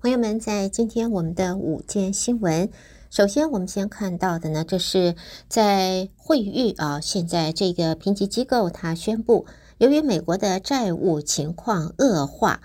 [0.00, 2.70] 朋友们，在今天我们的午间新闻，
[3.10, 5.16] 首先我们先看到的呢，这是
[5.48, 9.44] 在惠誉啊，现在这个评级机构它宣布，
[9.78, 12.60] 由于美国的债务情况恶化。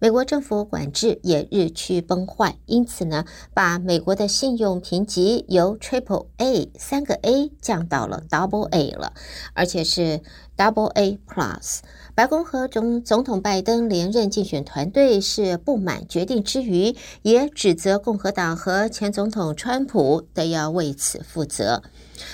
[0.00, 9.12] 美国政府管制也日趋崩坏，因此呢，把美国的信用评级由 Triple A 三个 A 降到了 Double A 了，
[9.54, 10.20] 而且是
[10.56, 11.80] Double A Plus。
[12.18, 21.80] 白宫和总总统拜登连任竞选团队是不满决定之余，也指责共和党和前总统川普都要为此负责。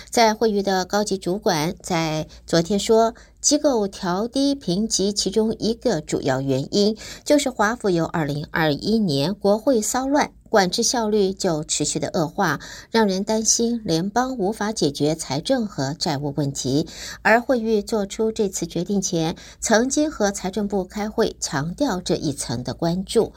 [0.08, 10.32] 在会议的高级主管在昨天说，机构调低评级，其中一个主要原因就是华府由2021年国会骚乱。
[10.48, 12.60] 管制效率就持续的恶化，
[12.92, 16.86] 让人担心联邦无法解决财政和债务问题。
[17.22, 23.32] 而惠誉做出这次决定前，曾经和财政部开会，强调这一层的关注。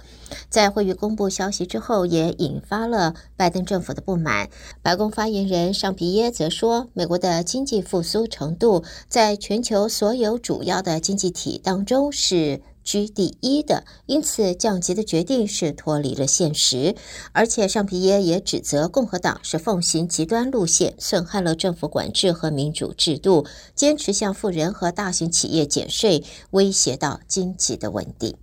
[0.47, 4.51] 在惠誉公布消息之后，也引发了拜登政府的不满。
[4.83, 16.95] 白宫发言人尚皮耶则说，美国的经济复苏程度在全球所有主要的经济体当中是居第一的，因此降级的决定是脱离了现实。
[17.31, 28.37] 而且尚皮耶也指责共和党是奉行极端路线，损害了政府管制和民主制度，坚持向富人和大型企业减税，威胁到经济的稳定。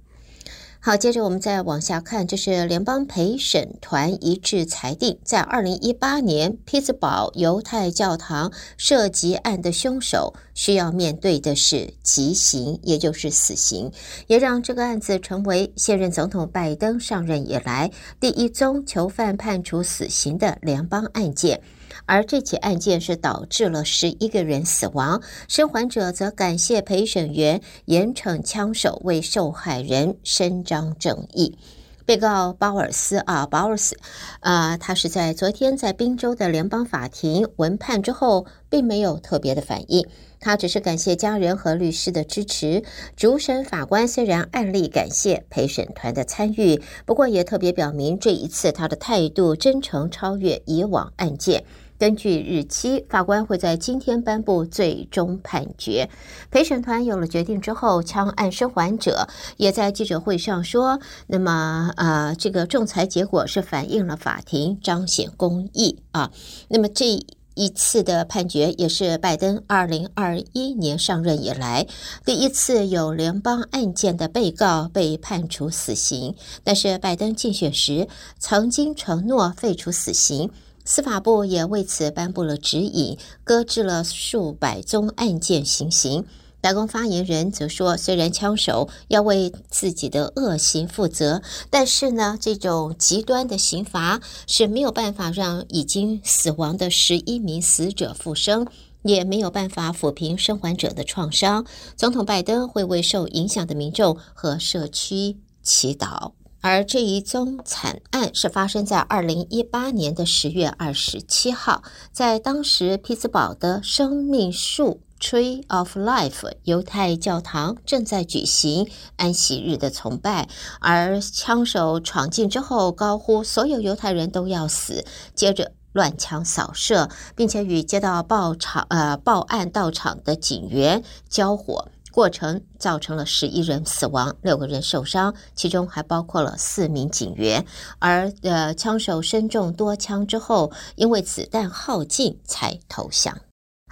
[0.87, 13.91] 好，接着我们再往下看，这是联邦陪审团一致裁定，在二零一八年匹兹堡犹太教堂涉及案的凶手需要面对的是极刑，也就是死刑，
[14.27, 17.91] 也让这个案子成为现任总统拜登上任以来
[18.21, 21.63] 第一宗囚犯判处死刑的联邦案件。
[22.07, 31.59] 而这起案件是导致了十一个人死亡，生还者则感谢陪审员严惩枪手，为受害人伸张正义。
[32.07, 33.97] 被告鲍尔斯啊，鲍尔斯，
[34.41, 40.07] 啊，他是在昨天在宾州的联邦法庭闻判之后，并没有特别的反应，
[40.39, 42.85] 他只是感谢家人和律师的支持。
[43.17, 51.65] 主审法官虽然按例感谢陪审团的参与，不过也特别表明这一次他的态度真诚超越以往案件。
[51.99, 56.11] 根据日期，法官会在今天颁布最终判决。
[56.51, 66.31] 陪审团有了决定之后，枪案生还者也在记者会上说：“那么，呃，这个仲裁结果是反映了法庭彰显公义啊。
[66.69, 67.21] 那么这
[67.55, 71.87] 一次的判决也是拜登二零二一年上任以来
[72.25, 76.35] 第一次有联邦案件的被告被判处死刑。
[76.65, 78.09] 但是，拜登竞选时
[78.41, 80.51] 曾经承诺废除死刑。”
[80.85, 86.27] 司法部也为此颁布了指引，搁置了数百宗案件行刑。
[86.61, 98.67] 白宫发言人则说，虽然枪手要为自己的恶行负责，但是呢，这种极端的刑罚是没有办法让已经死亡的十一名死者复生，
[99.03, 101.67] 也没有办法抚平生还者的创伤。
[101.97, 106.33] 总统拜登会为受影响的民众和社区祈祷。
[106.67, 120.49] 而这一宗惨案是发生在二零一八年的十月二十七号，在当时匹兹堡的生命树 （Tree of Life） 犹太教堂正在举行安息日的崇拜，
[120.81, 125.05] 而枪手闯进之后，高呼“所有犹太人都要死”，
[125.37, 131.89] 接着乱枪扫射，并且与接到报场呃报案到场的警员交火。
[132.15, 137.67] 过程造成了十一人死亡，六个人受伤，其中还包括了四名警员。
[137.99, 143.37] 而呃，枪手身中多枪之后，因为子弹耗尽才投降。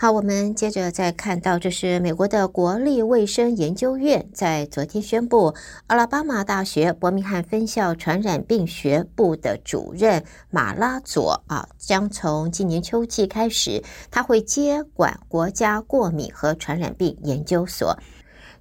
[0.02, 5.54] 好，我们接着再看到，这是美国的国立卫生研究院在昨天宣布，
[5.86, 17.96] 阿拉巴马大学伯明翰分校传染病学部的主任马拉佐啊，将从今年秋季开始，他会接管国家过敏和传染病研究所。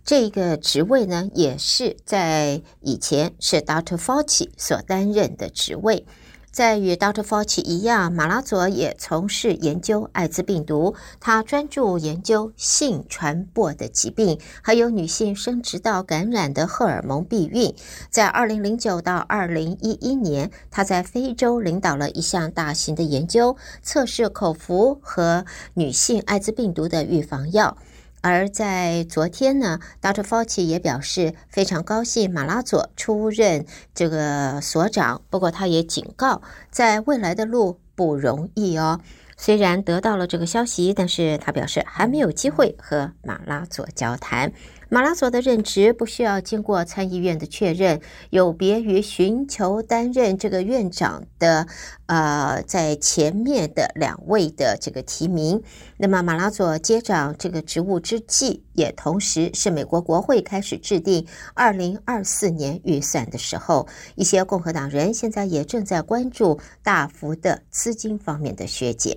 [0.05, 3.97] 这个职位呢，也是在以前是 Dr.
[3.97, 6.05] Fauci 所担任的职位。
[6.51, 7.23] 在与 Dr.
[7.23, 17.73] Fauci 一样，马拉佐也从事研究艾滋病毒，他专注研究性传播的疾病，还有女性生殖道感染的荷尔蒙避孕。
[18.09, 25.45] 在二零零九到二零一一年，他在非洲领导了一项大型的研究，测试口服和
[25.75, 27.77] 女性艾滋病毒的预防药。
[28.21, 30.21] 而在昨天呢，Dr.
[30.21, 33.65] Fauci 也表示非常高兴马拉佐出任
[33.95, 38.99] 这个所长，不过他也警告，在未来的路不容易哦。
[39.37, 44.53] 虽然得到了这个消息，但是他表示还没有机会和马拉佐交谈。
[44.93, 51.65] 马拉佐的任职不需要经过参议院的确认，有别于寻求担任这个院长的，
[52.07, 55.63] 呃，在前面的两位的这个提名。
[55.95, 69.15] 那么马拉佐接掌这个职务之际，也同时是美国国会开始制定二零二四年预算的时候，一些共和党人现在也正在关注大幅的资金方面的削减。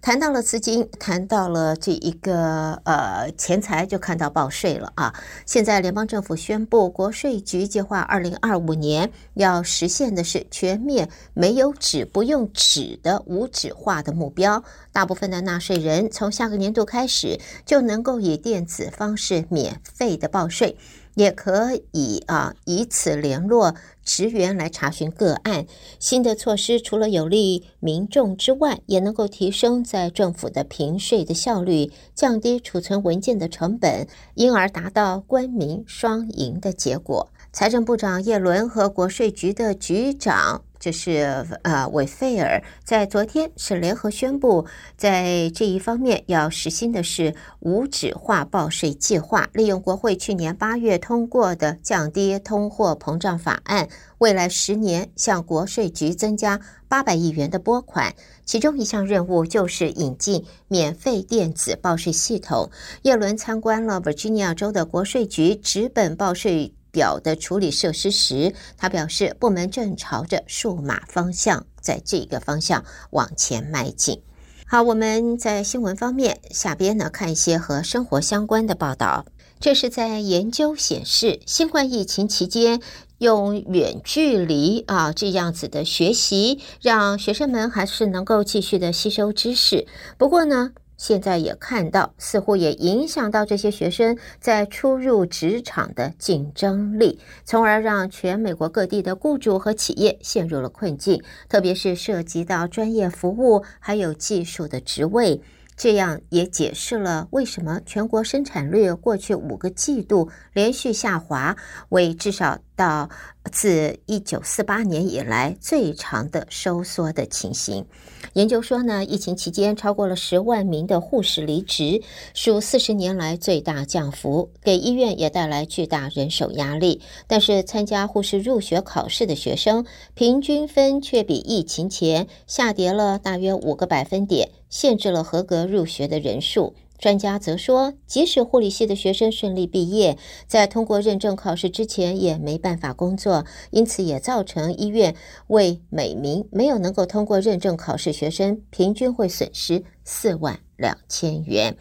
[0.00, 5.14] 谈到了资金，谈到了这一个呃钱财，就看到报税了啊！
[5.44, 14.62] 现在联邦政府宣布，国税局计划二零二五年要实现的是全面没有纸、不用纸的无纸化的目标。
[14.92, 20.76] 大部分的纳税人从下个年度开始就能够以电子方式免费的报税。
[21.16, 23.74] 也可以啊，以此联络
[24.04, 25.66] 职员来查询个案。
[25.98, 37.30] 新的措施除了有利民众之外，也能够提升在政府的评税的效率，降低储存文件的成本，因而达到官民双赢的结果。
[37.50, 40.65] 财政部长叶伦和国税局的局长。
[40.86, 44.66] 这是呃，韦费尔在昨天是联合宣布，
[44.96, 53.88] 在这一方面要实行的是无纸化报税计划，利用国会去年八月通过的降低通货膨胀法案，
[54.18, 58.14] 未来十年向国税局增加八百亿元的拨款。
[58.44, 62.70] 其中一项任务就是引进免费电子报税系统。
[63.02, 74.22] 叶伦参观了 Virginia 州的国税局纸本报税表的处理设施时，他表示，部门正朝着数码方向，在这个方向往前迈进。
[74.66, 79.26] 好，我们在新闻方面下边呢，看一些和生活相关的报道。
[79.60, 82.82] 这是在研究显示，新冠疫情期间
[83.18, 89.86] 用远距离啊这样子的学习，让学生们还是能够继续的吸收知识。
[90.18, 105.42] 不过呢，现在也看到，似乎也影响到这些学生在初入职场的竞争力，从而让全美国各地的雇主和企业陷入了困境，特别是涉及到专业服务还有技术的职位。
[105.78, 111.54] 这样也解释了为什么全国生产率过去五个季度连续下滑，
[111.90, 113.08] 为至少到
[113.50, 117.86] 自一九四八年以来最长的收缩的情形。
[118.34, 122.02] 研究说呢，疫情期间超过了十万名的护士离职，
[122.34, 127.00] 属四十年来最大降幅，给医院也带来巨大人手压力。
[127.26, 134.50] 但是参加护士入学考试的学生平均分却比疫情前下跌了大约五个百分点。
[134.68, 136.74] 限制了合格入学的人数。
[136.98, 140.16] 专家则说，即使护理系的学生顺利毕业，
[140.46, 145.14] 在通过认证考试之前也没办法工作，因此也造成医院
[145.48, 151.76] 为每名没有能够通过认证考试学生平均会损失四万两千元。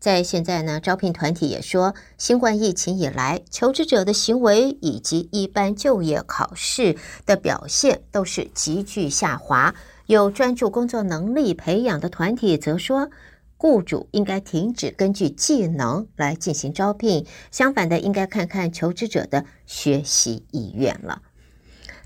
[0.00, 9.74] 在现在呢，招聘团体也说，新冠疫情以来，求职者的行为以及一般就业考试的表现都是急剧下滑。
[10.06, 13.10] 有专注工作能力培养的团体则说，
[13.58, 21.20] 雇主应该停止根据技能来进行招聘，相反的，应该看看求职者的学习意愿了。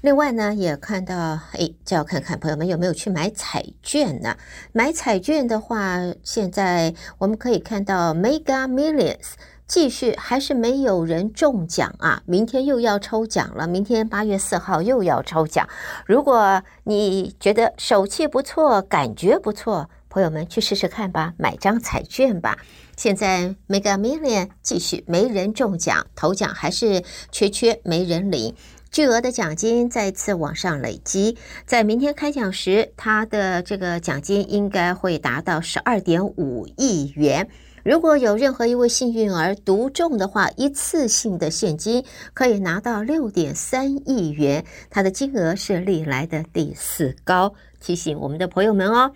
[0.00, 1.14] 另外呢，也看到，
[1.52, 4.36] 哎，就要看看朋友们有没有去买彩券呢？
[4.72, 9.34] 买彩券的话，现在我们可以看到 Mega Millions。
[9.68, 12.22] 继续还是没有人中奖啊！
[12.26, 15.66] 明天又要抽奖了，明天八月四号又要抽奖。
[16.04, 22.58] 如果你觉得手气不错，感觉不错，朋友们去试试看吧，买张彩券吧。
[22.98, 28.54] 现在 Mega Million 继续没人中奖，头奖还是缺缺没人领，
[28.90, 31.38] 巨额的奖金再次往上累积。
[31.64, 37.48] 在明天开奖时，它的这个奖金应该会达到十二点五亿元。
[37.82, 42.04] 如果有任何一位幸运儿独中的话，一次性的现金
[42.34, 47.54] 可以拿到六点三亿元，它的金额是历来的第四高。
[47.80, 49.12] 提醒我们的朋友们哦，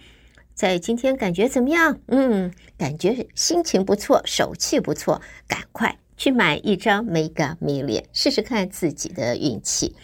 [0.57, 1.99] 在今天感觉怎么样？
[2.07, 9.95] 嗯，感觉心情不错，手气不错，赶快去买一张 Mega Million，试试看自己的运气。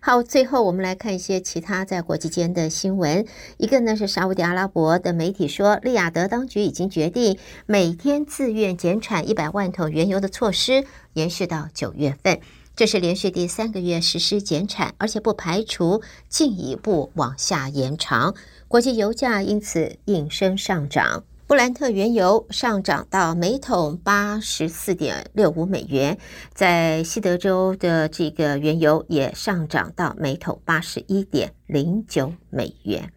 [0.00, 3.26] 好，最后我们来看一些其他在国际间的新闻。
[3.58, 12.40] 一个呢是沙乌地阿拉伯的媒体说，利雅得当局已经决定每天自愿减产一百万桶原油的措施延续到九月份，
[12.74, 18.34] 这是连续第三个月实施减产，而且不排除进一步往下延长。
[18.70, 21.24] 国际油价因此应声上涨。
[21.48, 26.16] 布兰特原油上涨到每桶八十四点六五美元，
[26.54, 33.12] 在西德州的这个原油也上涨到每桶八十一点零九美元。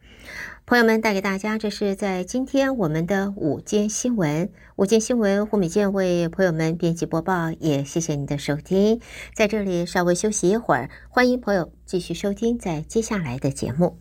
[0.66, 4.50] 朋友们带给大家，这是在今天我们的午间新闻。
[4.76, 9.00] 午间新闻，胡美健为朋友们编辑播报，也谢谢你的收听。
[9.36, 14.00] 在这里稍微休息一会儿，欢迎朋友继续收听在接下来的节目。